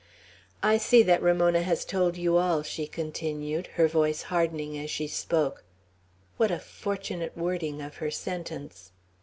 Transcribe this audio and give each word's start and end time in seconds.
"I 0.63 0.77
see 0.79 1.03
that 1.03 1.21
Ramona 1.21 1.61
has 1.61 1.85
told 1.85 2.17
you 2.17 2.35
all!" 2.37 2.63
she 2.63 2.87
continued, 2.87 3.67
her 3.77 3.87
voice 3.87 4.23
hardening 4.33 4.75
as 4.75 4.89
she 4.89 5.05
spoke. 5.07 5.63
What 6.37 6.49
a 6.49 6.57
fortunate 6.57 7.37
wording 7.37 7.83
of 7.83 7.97
her 7.97 8.09
sentence! 8.09 8.93